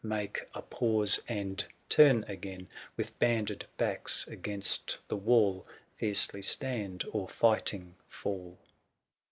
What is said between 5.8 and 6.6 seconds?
Fiercely